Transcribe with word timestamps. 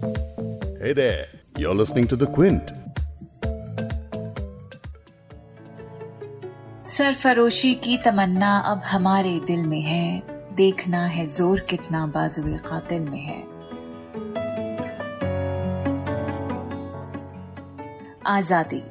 Hey 0.00 0.92
there, 0.92 1.26
you're 1.56 1.74
listening 1.74 2.06
to 2.08 2.16
The 2.16 2.26
Quint. 2.26 2.68
सरफरोशी 6.86 7.72
की 7.84 7.96
तमन्ना 8.04 8.52
अब 8.72 8.82
हमारे 8.86 9.32
दिल 9.46 9.66
में 9.66 9.80
है। 9.82 10.22
देखना 10.56 11.04
है 11.06 11.24
ज़ोर 11.26 11.60
कितना 11.70 12.06
बाजुए 12.14 12.56
कातिल 12.66 13.00
में 13.00 13.20
है। 13.20 13.40
आज़ादी। 18.26 18.82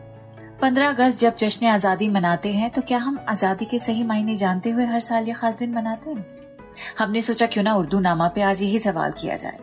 पंद्रह 0.61 0.89
अगस्त 0.89 1.19
जब 1.19 1.35
जश्न 1.35 1.65
आज़ादी 1.67 2.09
मनाते 2.09 2.53
हैं 2.53 2.69
तो 2.71 2.81
क्या 2.81 2.97
हम 2.97 3.19
आज़ादी 3.29 3.65
के 3.65 3.79
सही 3.79 4.03
मायने 4.03 4.35
जानते 4.35 4.69
हुए 4.69 4.85
हर 4.85 4.99
साल 4.99 5.27
ये 5.27 5.33
खास 5.33 5.55
दिन 5.59 5.73
मनाते 5.75 6.09
हैं? 6.09 6.25
हमने 6.99 7.21
सोचा 7.21 7.45
क्यों 7.47 7.63
ना 7.63 7.75
उर्दू 7.75 7.99
नामा 7.99 8.27
पे 8.27 8.41
आज 8.41 8.61
यही 8.63 8.79
सवाल 8.79 9.11
किया 9.21 9.35
जाए। 9.35 9.59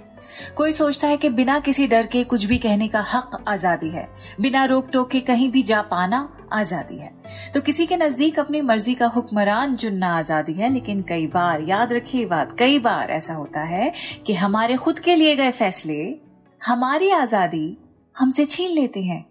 कोई 0.57 0.73
सोचता 0.73 1.09
है 1.09 1.17
कि 1.17 1.29
बिना 1.31 1.59
किसी 1.61 1.87
डर 1.87 2.07
के 2.07 2.23
कुछ 2.25 2.45
भी 2.45 2.59
कहने 2.59 2.89
का 2.89 3.01
हक 3.13 3.45
आज़ादी 3.49 3.91
है, 3.91 4.09
बिना 4.41 4.65
रोक 4.65 4.91
टोक 4.93 5.11
के 5.11 5.21
कहीं 5.23 5.51
भी 5.51 5.63
जा 5.63 5.83
पाना 5.83 6.29
आज़ादी 6.53 6.99
है। 6.99 7.13
तो 7.55 7.61
किसी 7.61 7.87
के 7.87 7.97
नज़दीक 7.97 8.39
अपनी 8.39 8.61
मर्ज़ी 8.63 8.95
का 8.95 9.07
हुक्मरान 9.07 9.77
चुनना 9.77 10.17
आज़ादी 10.17 10.53
है, 10.53 10.73
लेकिन 10.73 11.03
कई 11.03 11.27
बार, 11.27 11.61
याद 11.61 11.93
रखिए 11.93 12.27
बात, 12.27 12.57
कई 12.59 12.79
बार 12.79 13.11
ऐसा 13.11 13.35
होता 13.35 13.65
है 13.67 13.93
कि 14.27 14.35
हमारे 14.35 14.77
खुद 14.77 14.99
के 14.99 15.15
लिए 15.15 15.37
गए 15.37 15.51
फैसले, 15.53 16.15
हमारी 16.61 17.11
आज़ादी 17.13 17.77
हमसे 18.17 18.45
छीन 18.45 18.71
लेते 18.71 19.03
हैं। 19.03 19.25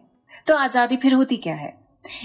तो 0.47 0.55
आज़ादी 0.55 0.97
फिर 0.97 1.13
होती 1.13 1.37
क्या 1.37 1.55
है? 1.55 1.73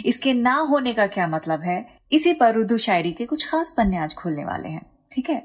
इसके 0.07 0.32
ना 0.32 0.55
होने 0.60 0.93
का 0.93 1.07
क्या 1.07 1.27
मतलब 1.27 1.60
है? 1.60 1.85
इसी 2.12 2.32
पर 2.32 2.57
उर्दू 2.57 2.79
शायरी 2.79 3.12
के 3.12 3.27
कुछ 3.27 3.48
खास 3.51 3.74
पन्ने 3.77 3.98
आज 3.98 4.15
खोलने 4.15 4.45
वाले 4.45 4.69
हैं, 4.69 4.82
ठीक 5.12 5.30
है? 5.30 5.43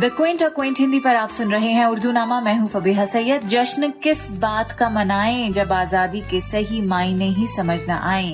द 0.00 0.08
क्विंट 0.16 0.42
और 0.42 0.48
क्विंट 0.48 0.78
हिंदी 0.78 0.98
पर 1.00 1.16
आप 1.16 1.28
सुन 1.28 1.50
रहे 1.52 1.70
हैं 1.70 1.86
उर्दू 1.86 2.10
नामा 2.12 2.40
मैं 2.40 2.54
हूँ 2.58 2.68
फबीहा 2.68 3.04
सैयद। 3.04 3.42
जश्न 3.46 3.90
किस 4.02 4.30
बात 4.32 4.70
का 4.72 4.88
मनाएँ 4.90 5.50
जब 5.52 5.72
आज़ादी 5.72 6.20
के 6.20 6.40
सही 6.40 6.80
मायने 6.82 7.28
ही 7.28 7.46
समझ 7.46 7.78
न 7.88 7.90
आए? 7.90 8.30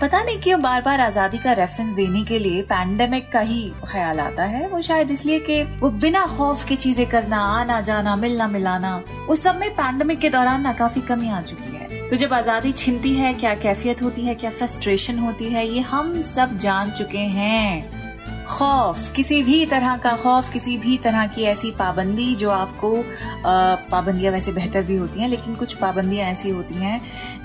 पता 0.00 0.22
नहीं 0.22 0.40
क्यों 0.40 0.60
बार 0.62 0.82
बार 0.82 1.00
आज़ादी 1.00 1.38
का 1.38 1.52
रेफरेंस 1.52 1.94
देने 1.94 2.24
के 2.24 2.38
लिए 2.38 2.62
पैंडेमिक 2.62 3.30
का 3.32 3.40
ही 3.40 3.62
ख्याल 3.86 4.20
आता 4.20 4.44
है। 4.44 4.66
वो 4.68 4.80
शायद 4.80 5.10
इसलिए 5.10 5.38
कि 5.40 5.62
वो 5.80 5.90
बिना 5.90 6.26
खौफ 6.26 6.64
की 6.64 6.76
चीज़ें 6.76 7.06
करना, 7.06 7.38
आना, 7.38 7.80
जाना, 7.80 8.16
मिलना, 8.16 8.48
मिलाना, 8.48 8.96
उस 9.28 9.42
सब 9.42 9.56
में 9.56 9.70
पैंडेमिक 9.70 10.20
के 10.20 10.30
दौरान 10.30 10.62
ना 10.62 10.72
काफ़ी 10.74 11.00
कमी 11.00 11.30
आ 11.30 11.40
चुकी 11.42 11.76
है। 11.76 12.08
तो 12.10 12.16
जब 12.16 12.32
आज़ादी 12.32 12.72
छिनती 12.74 13.14
है, 13.14 13.34
क्या 13.34 13.54
कैफियत 13.54 14.02
होती 14.02 14.26
है, 14.26 14.34
क्या 14.34 14.50
फ्रस्ट्रेशन 14.50 15.18
होती 15.18 15.44
है, 15.44 15.66
ये 15.68 15.80
हम 15.80 16.20
सब 16.24 16.56
जान 16.58 16.90
चुके 16.90 17.26
हैं। 17.38 17.93
खौफ, 18.48 19.12
किसी 19.12 19.42
भी 19.42 19.64
तरह 19.66 19.96
का 19.96 20.10
खौफ, 20.16 20.52
किसी 20.52 20.76
भी 20.78 20.96
तरह 20.98 21.26
की 21.26 21.42
ऐसी 21.44 21.70
पाबंदी 21.70 22.34
जो 22.34 22.50
आपको 22.50 22.90
पाबंदियाँ 23.90 24.32
वैसे 24.32 24.52
बेहतर 24.52 24.82
भी 24.82 24.96
होती 24.96 25.20
हैं, 25.20 25.28
लेकिन 25.28 25.54
कुछ 25.54 25.74
पाबंदियाँ 25.74 26.26
ऐसी 26.26 26.50
होती 26.50 26.74
हैं 26.74 27.00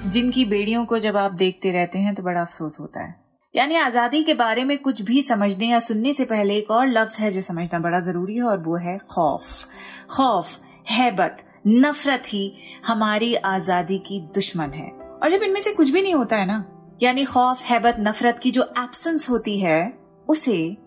जिनकी 0.06 0.46
बेड़ियों 0.46 0.86
को 0.86 1.00
जब 1.00 1.18
आप 1.18 1.34
देखते 1.36 1.72
रहते 1.72 2.00
हैं 2.00 2.14
तो 2.16 2.24
बड़ा 2.24 2.42
अफसोस 2.42 2.80
होता 2.80 3.04
है। 3.04 3.16
यानी 3.56 3.76
आज़ादी 3.78 4.24
के 4.24 4.34
बारे 4.34 4.64
में 4.64 4.78
कुछ 4.78 5.02
भी 5.02 5.22
समझने 5.22 5.68
या 5.68 5.80
सुनने 5.80 6.14
से 6.14 6.26
पहले 6.26 6.56
एक 6.56 6.72
और 6.72 6.88
लफ्ज 6.88 7.16
है 7.20 7.30
जो 7.30 7.42
समझना 7.42 7.80
बड़ा 7.80 8.00
ज़रूरी 8.00 8.36
है 8.36 8.44
और 8.44 8.58
वो 8.58 8.76
है 8.78 8.98
खौफ। 9.12 9.68
खौफ, 10.10 10.60
हैबत, 10.90 11.38
नफरत 11.68 12.24
ही 12.28 12.52
हमारी 12.88 13.34
आज़ादी 13.36 13.98
की 14.00 14.20
दुश्मन 14.36 14.74
है। 14.74 14.90
और 15.24 15.32
जब 15.32 15.44
इनमें 15.44 15.62
से 15.62 15.74
कुछ 15.74 15.90
भी 15.90 16.02
नहीं 16.02 16.14
होता 16.14 16.36
है 16.36 16.46
ना, 16.46 16.64
यानी 17.04 17.26
खौफ, 17.26 17.64
हैबत, 17.64 17.96
नफरत 18.00 18.40
की 18.40 18.52
जो 18.52 18.64
एब्सेंस 18.78 19.30
होती 19.30 19.60
है, 19.60 19.94
उसे 20.28 20.78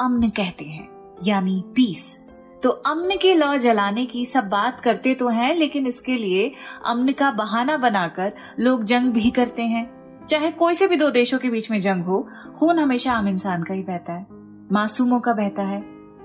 अमन 0.00 0.28
कहते 0.28 0.64
हैं, 0.64 0.88
यानी 1.24 1.62
पीस। 1.76 2.18
तो 2.62 2.70
अमन 2.70 3.16
के 3.22 3.34
लौ 3.34 3.56
जलाने 3.56 4.06
की 4.06 4.24
सब 4.24 4.48
बात 4.48 4.80
करते 4.80 5.14
तो 5.14 5.28
हैं, 5.28 5.54
लेकिन 5.54 5.86
इसके 5.86 6.16
लिए 6.16 6.52
अमन 6.86 7.12
का 7.12 7.30
बहाना 7.30 7.76
बनाकर 7.76 8.32
लोग 8.58 8.84
जंग 8.84 9.12
भी 9.12 9.30
करते 9.30 9.62
हैं। 9.62 9.88
चाहे 10.26 10.50
कोई 10.52 10.74
से 10.74 10.88
भी 10.88 10.96
दो 10.96 11.10
देशों 11.10 11.38
के 11.38 11.50
बीच 11.50 11.70
में 11.70 11.78
जंग 11.80 12.04
हो, 12.04 12.26
खून 12.56 12.78
हमेशा 12.78 13.12
आम 13.12 13.28
इंसान 13.28 13.62
का 13.62 13.74
ही 13.74 13.82
बहता 13.82 14.12
है, 14.12 14.26
मासूमों 14.72 15.20
का 15.20 15.32
बहता 15.32 15.62
है। 15.62 15.82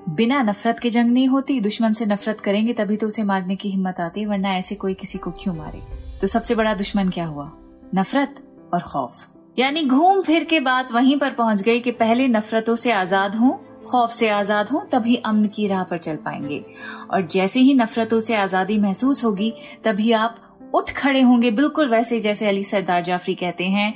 बिना 0.10 0.42
नफरत 0.44 0.80
के 0.80 0.90
जंग 0.90 1.12
नहीं 1.12 1.28
होती, 1.28 1.60
दुश्मन 1.60 1.94
से 1.94 2.06
नफरत 2.06 2.42
करेंगे 2.42 2.74
तभी 2.74 2.98
तो 2.98 3.08
उसे 3.08 3.24
मारने 3.24 3.56
की 3.56 3.70
हिम्मत 3.70 4.00
आती 4.00 4.22
है, 4.22 4.28
वरना 4.28 4.56
ऐसे 4.56 4.76
कोई 4.76 4.94
किसी 4.94 5.18
को 5.18 5.32
क्यों 5.32 5.56
मारे? 5.56 5.82
तो 6.20 6.28
सबसे 6.28 6.56
बड़ा 6.56 6.74
दुश्मन 6.74 7.10
क्या 7.10 7.26
हुआ? 7.26 7.52
नफरत 7.96 8.36
और 8.74 8.82
खौफ। 8.82 9.28
यानी 9.60 9.84
घूम 9.84 10.22
फिर 10.22 10.44
के 10.44 10.60
बात 10.60 10.92
वहीं 10.92 11.18
पर 11.20 11.32
पहुँच 11.32 11.62
गई 11.62 11.80
कि 11.80 11.92
पहले 11.92 12.28
नफरतों 12.28 12.76
से 12.76 12.92
आज़ाद 12.92 13.36
हों, 13.36 13.52
खौफ 13.86 14.10
से 14.10 14.30
आज़ाद 14.30 14.70
हों, 14.70 14.82
तभी 14.82 15.16
अमन 15.16 15.46
की 15.46 15.68
राह 15.68 15.84
पर 15.84 15.98
चल 15.98 16.16
पाएँगे। 16.16 16.66
और 17.12 17.26
जैसे 17.26 17.60
ही 17.60 17.74
नफरतों 17.74 18.20
से 18.20 18.36
आज़ादी 18.36 18.78
महसूस 18.78 19.24
होगी, 19.26 19.54
तभी 19.84 20.12
आप 20.12 20.42
उठ 20.76 20.92
खड़े 20.92 21.22
होंगे, 21.22 21.52
बिल्कुल 21.52 21.90
वैसे 21.90 22.20
जैसे 22.20 22.48
अली 22.48 22.64
सरदार 22.64 23.04
जाफरी 23.04 23.36
कहते 23.36 23.64
हैं, 23.64 23.94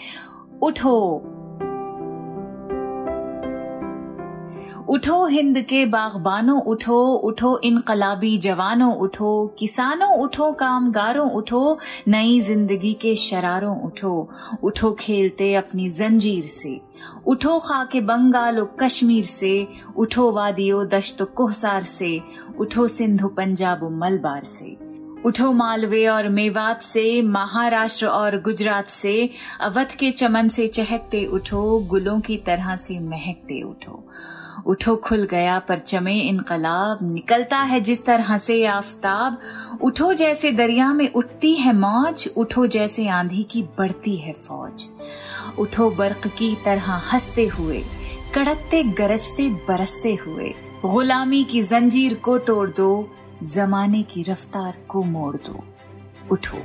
उठो 0.61 1.21
उठो 4.89 5.25
हिंद 5.25 5.61
के 5.61 5.85
बागबानों, 5.85 6.61
उठो 6.61 7.05
उठो 7.05 7.59
इनकलाबी 7.63 8.38
जवानों, 8.38 8.95
उठो 8.95 9.47
किसानों, 9.59 10.09
उठो 10.09 10.51
कामगारों, 10.51 11.29
उठो 11.31 11.77
नई 12.07 12.39
ज़िंदगी 12.39 12.94
के 12.94 13.16
शरारों, 13.16 13.75
उठो 13.81 14.29
उठो 14.63 14.91
खेलते 14.91 15.53
अपनी 15.53 15.89
जंजीर 15.89 16.44
से, 16.44 16.81
उठो 17.27 17.59
खाके 17.59 18.01
बंगाल 18.01 18.67
कश्मीर 18.79 19.23
से, 19.23 19.67
उठो 19.97 20.31
वादियो 20.31 20.83
दश्त 20.85 21.21
कोहसार 21.21 21.81
से, 21.81 22.21
उठो 22.59 22.88
सिंधु 22.88 23.27
पंजाब 23.27 23.83
मलबार 23.91 24.44
से, 24.44 24.77
उठो 25.25 25.51
मालवे 25.51 26.06
और 26.07 26.29
मेवात 26.29 26.81
से, 26.81 27.21
महाराष्ट्र 27.21 28.07
और 28.07 28.41
गुजरात 28.41 28.89
से, 28.89 29.29
अवध 29.61 29.91
के 29.91 30.11
चमन 30.11 30.50
से 30.50 30.67
चहकते 30.67 31.25
उठो, 31.25 31.79
गुलों 31.79 32.19
की 32.19 32.38
तरह 32.38 32.75
से 32.75 33.00
महकते 33.00 33.61
उठो। 33.61 34.03
उठो, 34.65 34.95
खुल 34.95 35.23
गया, 35.23 35.59
परचमे 35.59 36.13
इनकलाब, 36.13 36.99
निकलता 37.13 37.57
है 37.57 37.81
जिस 37.81 38.05
तरह 38.05 38.37
से 38.37 38.65
आफ्ताब। 38.65 39.39
उठो 39.81 40.13
जैसे 40.13 40.51
दरिया 40.51 40.93
में 40.93 41.13
उठती 41.13 41.55
है 41.55 41.73
मौज, 41.73 42.29
उठो 42.37 42.67
जैसे 42.67 43.07
आंधी 43.07 43.43
की 43.43 43.63
बढ़ती 43.63 44.15
है 44.15 44.33
फौज। 44.33 44.87
उठो 45.59 45.89
बर्क 45.89 46.27
की 46.27 46.57
तरह 46.65 46.91
हँसते 46.91 47.45
हुए, 47.45 47.83
कड़कते, 48.35 48.83
गरजते, 48.83 49.49
बरसते 49.49 50.15
हुए। 50.15 50.53
गुलामी 50.85 51.43
की 51.43 51.63
जंजीर 51.63 52.13
को 52.13 52.37
तोड़ 52.37 52.69
दो, 52.69 53.11
जमाने 53.43 54.03
की 54.03 54.23
रफ्तार 54.23 54.77
को 54.87 55.03
मोड़ 55.03 55.35
दो। 55.35 55.63
उठो। 56.31 56.57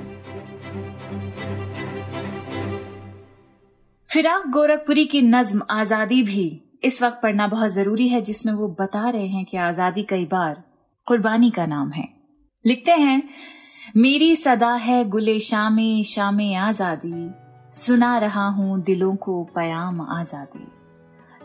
फिराक 4.12 4.46
गोरखपुरी 4.46 5.04
की 5.04 5.22
नज्म 5.22 5.62
आज़ादी 5.70 6.22
भी 6.22 6.62
इस 6.84 7.02
वक्त 7.02 7.20
पढ़ना 7.22 7.46
बहुत 7.48 7.70
ज़रूरी 7.70 8.08
है, 8.08 8.20
जिसमें 8.20 8.52
वो 8.52 8.68
बता 8.80 9.08
रहे 9.08 9.26
हैं 9.26 9.44
कि 9.44 9.56
आज़ादी 9.56 10.02
कई 10.02 10.24
बार 10.24 10.62
कुर्बानी 11.06 11.50
का 11.50 11.66
नाम 11.66 11.90
है। 11.90 12.08
लिखते 12.64 12.92
हैं, 12.92 13.22
मेरी 13.96 14.34
सदा 14.36 14.74
है 14.74 15.04
गुले 15.08 15.38
शामे 15.40 16.04
शामे 16.04 16.54
आज़ादी। 16.54 17.30
सुना 17.72 18.16
रहा 18.18 18.46
हूँ 18.48 18.82
दिलों 18.82 19.14
को 19.16 19.42
पयाम 19.54 20.00
आज़ादी। 20.00 20.66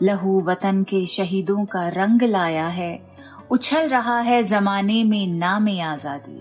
लहू 0.02 0.40
वतन 0.40 0.82
के 0.82 1.04
शहीदों 1.06 1.64
का 1.64 1.88
रंग 1.88 2.22
लाया 2.22 2.66
है। 2.68 2.92
उछल 3.50 3.88
रहा 3.88 4.18
है 4.20 4.42
जमाने 4.42 5.02
में 5.04 5.26
नाम 5.28 5.68
आज़ादी। 5.82 6.40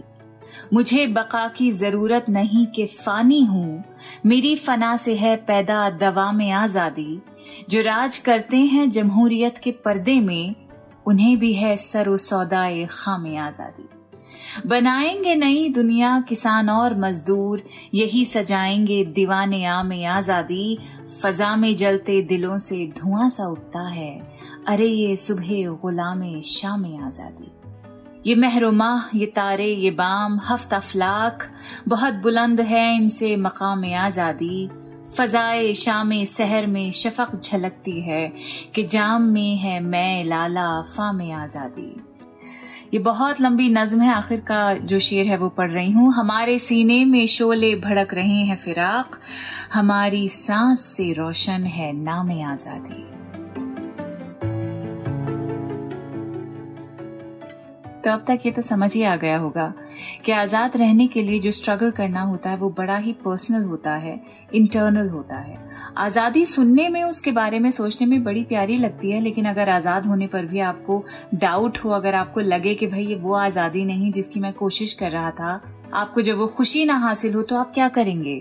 मुझे 0.74 1.06
बका 1.08 1.48
की 1.48 1.72
ज़रूरत 1.72 2.26
नहीं 2.30 2.66
कि 2.66 2.86
फानी 2.86 3.44
हूँ। 3.46 3.84
मेरी 4.26 4.56
फना 4.56 4.96
से 4.98 5.16
है 5.16 5.36
पैदा 5.38 5.90
दवा 5.90 6.32
में 6.32 6.52
आज़ादी। 6.52 7.22
जो 7.70 7.82
राज 7.82 8.18
करते 8.18 8.58
हैं 8.58 8.90
जमहूरियत 8.90 9.58
के 9.58 9.72
पर्दे 9.86 10.20
में, 10.20 10.56
उन्हें 11.08 11.38
भी 11.40 11.54
है 11.54 11.76
सरो 11.78 12.18
सौदाए 12.18 12.86
खाम 12.92 13.26
आज़ादी। 13.38 13.90
बनाएँगे 14.68 15.36
नई 15.36 15.68
दुनिया 15.70 16.20
किसान 16.20 16.70
और 16.70 16.98
मजदूर, 17.00 17.64
यही 17.94 18.24
सजाएँगे 18.26 19.04
दीवाने 19.06 19.64
आम 19.66 19.92
आज़ादी। 20.08 20.78
फजा 21.22 21.56
में 21.56 21.76
जलते 21.76 22.22
दिलों 22.22 22.58
से 22.58 22.86
धुआँ 22.98 23.30
सा 23.30 23.48
उठता 23.48 23.88
है, 23.88 24.12
अरे 24.68 24.88
ये 24.88 25.16
सुबह 25.16 25.70
गुलाम 25.82 26.24
शाम 26.42 26.86
आज़ादी। 27.06 27.52
ये 28.26 28.36
महरुमाह 28.36 29.18
ये 29.18 29.26
तारे, 29.26 29.66
ये 29.66 29.92
बाम, 29.92 30.40
हफ़्ता 30.40 30.80
फलाक, 30.80 31.44
बहुत 31.88 32.14
बुलंद 32.14 32.62
है 32.62 32.96
इनसे 32.96 33.36
मकाम 33.38 33.86
आज़ादी। 33.96 34.70
फजाए 35.18 35.74
शाम 35.74 36.12
सहर 36.26 36.66
में 36.68 36.92
शफक 36.92 37.36
झलकती 37.36 38.00
है 38.02 38.32
कि 38.76 38.84
जाम 38.84 39.22
में 39.22 39.56
है 39.58 39.80
मैं 39.80 40.24
लाला 40.24 40.70
फाम 40.88 41.22
आज़ादी। 41.34 41.96
ये 42.94 43.00
बहुत 43.00 43.42
लंबी 43.42 43.70
नज्म 43.70 44.02
है 44.02 44.14
आखिर 44.14 44.40
का 44.40 44.74
जो 44.74 45.00
शेर 45.00 45.28
है 45.28 45.38
वो 45.38 45.50
पढ़ 45.50 45.72
रही 45.72 45.92
हूँ। 45.92 46.14
हमारे 46.14 46.58
सीने 46.60 47.04
में 47.06 47.26
शोले 47.28 47.76
भड़क 47.76 48.14
रहे 48.14 48.42
हैं 48.44 48.56
फिराक, 48.56 49.20
हमारी 49.74 50.28
सांस 50.30 50.86
से 50.88 51.12
रोशन 51.14 51.64
है 51.66 51.92
नाम 51.94 52.32
आज़ादी। 52.44 53.19
तो 58.10 58.14
अब 58.14 58.24
तक 58.28 58.46
ये 58.46 58.52
तो 58.52 58.62
समझ 58.62 58.94
ही 58.96 59.02
आ 59.04 59.16
गया 59.16 59.38
होगा 59.38 59.74
कि 60.26 60.32
आज़ाद 60.32 60.76
रहने 60.78 61.06
के 61.08 61.22
लिए 61.22 61.40
जो 61.40 61.50
स्ट्रगल 61.52 61.92
करना 61.92 62.22
होता 62.22 62.50
है, 62.50 62.58
वो 62.58 62.70
बड़ा 62.70 62.96
ही 62.98 63.12
पर्सनल 63.26 63.64
होता 63.64 63.92
है 63.96 64.14
इंटरनल 64.54 65.10
होता 65.10 65.36
है। 65.36 65.58
आज़ादी 65.98 66.46
सुनने 66.46 66.88
में, 66.90 67.04
उसके 67.04 67.32
बारे 67.32 67.60
में 67.60 67.70
सोचने 67.72 68.08
में 68.08 68.24
बड़ी 68.24 68.44
प्यारी 68.44 68.78
लगती 68.78 69.12
है, 69.12 69.20
लेकिन 69.22 69.46
अगर 69.46 69.70
आज़ाद 69.70 70.06
होने 70.06 70.28
पर 70.28 70.46
भी 70.46 70.60
आपको 70.60 71.04
डाउट 71.36 71.78
हो, 71.78 71.90
अगर 71.90 72.16
आपको 72.16 72.40
लगे 72.40 72.74
कि 72.76 72.88
भाई 72.88 73.06
ये 73.06 73.16
वो 73.16 73.34
आज़ादी 73.34 73.86
नहीं 73.86 74.12
जिसकी 74.12 74.40
मैं 74.40 74.54
कोशिश 74.54 74.94
कर 74.94 75.12
रहा 75.12 75.32
था, 75.32 75.62
आपको 75.94 76.22
जब 76.22 76.38
वो 76.38 76.48
खुशी 76.48 76.86
ना 76.86 76.98
हासिल 76.98 77.34
हो 77.34 77.42
तो 77.42 77.56
आप 77.56 77.72
क्या 77.74 77.90
करेंगे? 77.90 78.40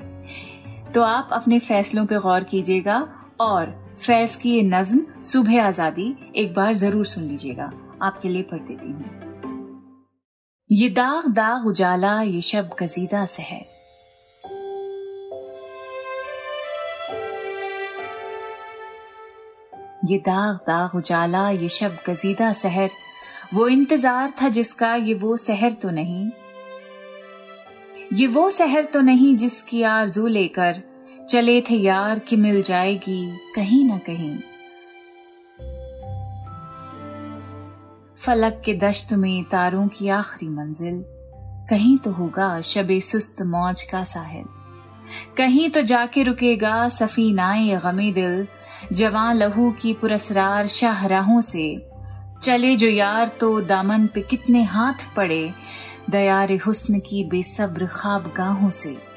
तो 0.94 1.02
आप 1.02 1.28
अपने 1.32 1.58
फैसलों 1.58 2.06
पे 2.06 2.18
गौर 2.18 2.44
कीजिएगा 2.44 3.06
और 3.40 3.76
फैज 3.98 4.36
की 4.36 4.50
ये 4.50 4.62
नज्म, 4.62 5.04
सुबह 5.24 5.62
आज़ादी, 5.64 6.14
एक 6.36 6.54
बार 6.54 6.74
ज़रूर 6.76 7.04
सुन 7.04 7.24
लीजिएगा। 7.24 7.70
आपके 8.02 8.28
लिए 8.28 8.42
पढ़ 8.42 8.58
देती 8.58 8.86
हूँ। 8.86 9.17
ये 10.70 10.88
दाग 10.88 11.26
दाग 11.26 11.66
उजाला, 11.66 12.20
ये 12.20 12.40
शब 12.40 12.70
गजीदा 12.80 13.24
सहर 13.26 13.64
ये 20.04 20.18
दाग 20.18 20.56
दाग 20.66 20.96
उजाला, 20.96 21.48
ये 21.50 21.68
शब 21.68 21.96
गजीदा 22.08 22.52
सहर, 22.52 22.90
वो 23.54 23.68
इंतज़ार 23.68 24.32
था 24.42 24.48
जिसका, 24.48 24.94
ये 24.94 25.14
वो 25.14 25.36
सहर 25.36 25.72
तो 25.72 25.90
नहीं। 25.90 26.30
ये 28.12 28.26
वो 28.26 28.48
सहर 28.50 28.84
तो 28.84 29.00
नहीं 29.00 29.34
जिसकी 29.36 29.82
आरज़ू 29.82 30.26
लेकर 30.26 30.82
चले 31.30 31.60
थे 31.60 31.76
यार 31.76 32.18
कि 32.18 32.36
मिल 32.36 32.62
जाएगी 32.62 33.20
कहीं 33.54 33.84
ना 33.84 33.98
कहीं। 33.98 34.36
फलक 38.28 38.62
के 38.64 38.74
दश्त 38.74 39.12
में 39.12 39.44
तारों 39.44 39.88
की 39.88 40.08
आखिरी 40.08 40.48
मंजिल। 40.48 41.04
कहीं 41.70 41.98
तो 41.98 42.10
होगा 42.10 42.60
शबे 42.60 43.00
सुस्त 43.00 43.42
मौज 43.42 43.82
का 43.82 44.04
साहिल। 44.04 44.44
कहीं 45.38 45.70
तो 45.70 45.82
जाके 45.82 46.22
रुकेगा 46.22 46.88
सफीनाए 46.88 47.80
गमे 47.84 48.12
दिल। 48.12 48.46
जवान 48.92 49.36
लहू 49.36 49.70
की 49.72 49.94
पुरस्रार 49.94 50.66
शाहराहों 50.66 51.40
से। 51.40 51.90
चले 52.42 52.76
जो 52.76 52.88
यार 52.88 53.28
तो 53.28 53.60
दामन 53.60 54.06
पे 54.06 54.20
कितने 54.20 54.62
हाथ 54.62 55.14
पड़े। 55.16 55.54
दयार 56.10 56.52
हुस्न 56.52 56.98
की 56.98 57.24
बेसब्र 57.24 57.86
खाब 57.86 58.34
गाहों 58.36 58.70
से। 58.70 59.07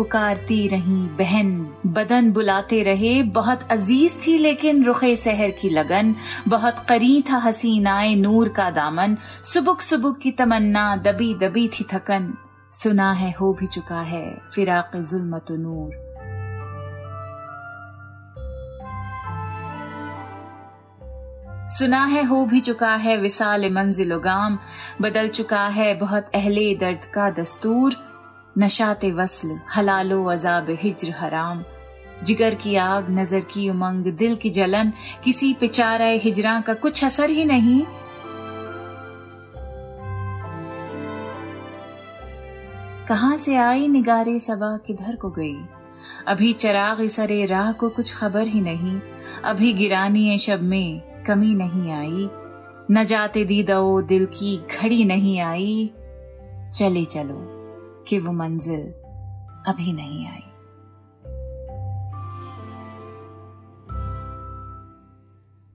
पुकारती 0.00 0.68
रही 0.68 1.06
बहन। 1.06 1.76
बदन 1.86 2.32
बुलाते 2.32 2.82
रहे, 2.82 3.22
बहुत 3.22 3.68
अज़ीज़ 3.70 4.16
थी 4.26 4.38
लेकिन 4.38 4.84
रुखे 4.84 5.16
सहर 5.16 5.50
की 5.50 5.68
लगन। 5.68 6.14
बहुत 6.48 6.86
करी 6.88 7.22
था 7.22 7.36
हसीनाए 7.36 8.14
नूर 8.14 8.48
का 8.48 8.70
दामन। 8.70 9.16
सुबुक 9.42 9.80
सुबुक 9.80 10.18
की 10.18 10.30
तमन्ना, 10.30 10.96
दबी 10.96 11.34
दबी 11.34 11.68
थी 11.68 11.84
थकन। 11.92 12.34
सुना 12.72 13.12
है, 13.12 13.34
हो 13.40 13.52
भी 13.52 13.66
चुका 13.66 14.00
है 14.00 14.38
फिराक 14.54 14.90
जुल्मत 14.96 15.46
नूर। 15.50 15.90
सुना 21.68 22.04
है, 22.04 22.24
हो 22.24 22.44
भी 22.44 22.60
चुका 22.60 22.94
है 22.94 23.16
विसाल 23.16 23.70
मंजिल 23.70 24.16
गाम 24.16 24.58
बदल 25.00 25.28
चुका 25.28 25.66
है 25.68 25.94
बहुत 25.94 26.30
अहले 26.34 26.74
दर्द 26.74 27.04
का 27.14 27.30
दस्तूर। 27.30 28.09
नशाते 28.58 29.12
वसल, 29.12 29.60
हलालो 29.76 30.24
अजाब 30.24 30.66
हिज्र 30.70 31.14
हराम। 31.18 31.64
जिगर 32.22 32.54
की 32.54 32.76
आग, 32.76 33.10
नज़र 33.10 33.40
की 33.40 33.70
उमंग, 33.70 34.04
दिल 34.04 34.36
की 34.36 34.50
जलन, 34.50 34.92
किसी 35.24 35.54
पिचारा 35.54 36.06
हिजरा 36.06 36.60
का 36.60 36.74
कुछ 36.74 37.04
असर 37.04 37.30
ही 37.30 37.44
नहीं। 37.44 37.82
कहाँ 43.08 43.36
से 43.36 43.56
आई 43.56 43.88
निगारे 43.88 44.38
सबा 44.38 44.76
किधर 44.86 45.16
को 45.16 45.30
गई? 45.30 45.56
अभी 46.26 46.52
चराग 46.52 47.06
सरे 47.06 47.44
राह 47.44 47.72
को 47.72 47.88
कुछ 47.88 48.16
खबर 48.16 48.46
ही 48.46 48.60
नहीं। 48.60 49.00
अभी 49.44 49.72
गिरानी 49.72 50.38
शब 50.38 50.62
में 50.62 51.00
कमी 51.24 51.54
नहीं 51.54 51.92
आई। 51.92 52.28
न 52.90 53.04
जाते 53.04 53.44
दी 53.44 53.62
दो 53.62 54.02
दिल 54.02 54.26
की 54.26 54.66
घड़ी 54.80 55.04
नहीं 55.04 55.40
आई। 55.40 55.90
चले 56.74 57.04
चलो। 57.04 57.59
कि 58.08 58.18
वो 58.18 58.32
मंजिल 58.32 58.80
अभी 59.66 59.92
नहीं 59.92 60.26
आई। 60.26 60.40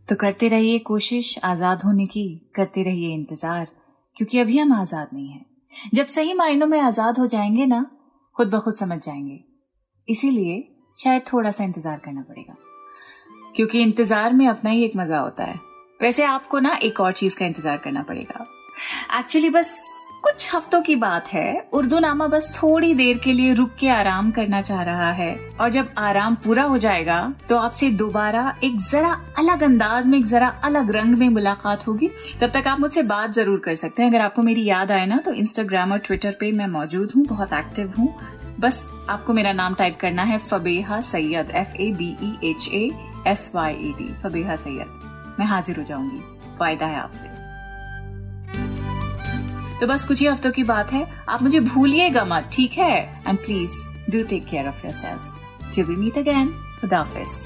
तो 0.10 0.16
करते 0.16 0.48
रहिए 0.48 0.80
कोशिश, 0.80 1.40
आज़ाद 1.44 1.82
होने 1.82 2.06
की, 2.06 2.52
करते 2.56 2.84
रहिए 2.84 3.14
इंतज़ार, 3.14 3.68
क्योंकि 4.16 4.40
अभी 4.40 4.58
हम 4.58 4.74
आज़ाद 4.74 5.08
नहीं 5.14 5.30
हैं। 5.30 5.46
जब 5.94 6.06
सही 6.06 6.34
मायनों 6.34 6.68
में 6.68 6.80
आज़ाद 6.80 7.20
हो 7.20 7.26
जाएँगे 7.26 7.66
ना, 7.66 7.92
खुद 8.36 8.48
ब 8.48 8.60
खुद 8.60 8.74
समझ 8.74 9.06
जाएँगे। 9.06 9.40
इसीलिए 10.10 10.76
शायद 10.98 11.22
थोड़ा 11.34 11.52
सा 11.52 11.64
इंतज़ार 11.64 12.00
करना 12.00 12.22
पड़ेगा। 12.22 12.56
क्योंकि 13.56 13.82
इंतज़ार 13.82 14.34
में 14.34 14.48
अपना 14.48 14.70
ही 14.70 14.84
एक 14.84 14.96
मज़ा 14.96 15.20
होता 15.20 15.44
है। 15.44 15.60
वैसे 16.02 16.24
आपको 16.24 16.60
ना 16.60 16.76
एक 16.76 17.00
और 17.00 17.12
चीज़ 17.12 17.40
का 17.40 17.46
इंतज़ार 17.46 17.78
करना 17.78 18.04
पड़ेगा। 18.04 18.48
एक्चुअली 19.20 19.50
बस 19.50 19.96
कुछ 20.26 20.54
हफ्तों 20.54 20.82
की 20.82 20.96
बात 20.96 21.28
है। 21.28 21.70
उर्दू 21.74 21.98
नामा 22.00 22.28
बस 22.28 22.48
थोड़ी 22.54 22.94
देर 22.94 23.18
के 23.18 23.34
लिए 23.34 23.54
रुक 23.54 23.74
के 23.80 23.90
आराम 23.90 24.32
करना 24.32 24.62
चाह 24.62 24.82
रहा 24.84 25.12
है। 25.12 25.36
और 25.62 25.70
जब 25.72 25.90
आराम 25.98 26.36
पूरा 26.36 26.64
हो 26.64 26.78
जाएगा 26.78 27.20
तो 27.50 27.58
आपसे 27.58 27.90
दोबारा 27.92 28.56
एक 28.64 28.80
जरा 28.82 29.12
अलग 29.40 29.64
अंदाज 29.64 30.08
में, 30.08 30.18
एक 30.20 30.26
जरा 30.26 30.48
अलग 30.64 30.90
रंग 30.92 31.16
में 31.16 31.28
मुलाकात 31.30 31.88
होगी। 31.88 32.10
तब 32.42 32.52
तक 32.52 32.68
आप 32.68 32.80
मुझसे 32.80 33.04
बात 33.04 33.34
ज़रूर 33.34 33.60
कर 33.60 33.76
सकते 33.76 34.04
हैं। 34.04 34.10
अगर 34.10 34.22
आपको 34.22 34.44
मेरी 34.44 34.66
याद 34.66 34.92
आए 34.92 35.06
ना 35.06 35.18
तो 35.18 35.34
इंस्टाग्राम 35.34 35.92
और 35.92 36.00
ट्विटर 36.00 36.36
पे 36.40 36.52
मैं 36.52 36.68
मौजूद 36.70 37.12
हूँ, 37.16 37.26
बहुत 37.26 37.54
एक्टिव 37.54 37.94
हूँ। 38.00 38.14
बस 38.60 38.84
आपको 39.10 39.34
मेरा 39.34 39.54
नाम 39.54 39.76
टाइप 39.76 39.98
करना 40.02 40.24
है 40.24 40.38
Fabeha 40.40 41.02
Syed 41.04 41.52
F 41.56 41.76
A 41.78 41.92
B 41.94 42.16
E 42.24 42.38
H 42.50 42.70
A 42.74 42.90
S 43.28 43.52
Y 43.56 43.74
E 43.74 43.94
D 43.98 44.14
Fabeha 44.24 44.56
Syed. 44.58 45.36
मैं 45.40 45.46
हाजिर 45.46 45.78
हो 45.78 45.84
जाऊँगी। 45.84 46.22
फ़ायदा 46.60 46.86
है 46.86 47.00
आपसे। 47.00 47.45
तो 49.80 49.88
बस 49.88 50.06
कुछ 50.06 50.20
ही 50.20 50.26
हफ्तों 50.28 50.52
की 50.52 50.64
बात 50.64 50.92
है। 50.94 51.06
आप 51.30 51.42
मुझे 51.44 51.60
भूलिएगा 51.60 52.26
मत, 52.26 52.50
ठीक 52.54 52.74
है? 52.74 53.24
And 53.28 53.38
please 53.38 53.74
do 54.12 54.24
take 54.24 54.46
care 54.46 54.68
of 54.68 54.86
yourself 54.94 55.74
till 55.76 55.86
we 55.86 55.96
meet 55.96 56.18
again 56.18 56.50
खुदाफिज 56.82 57.46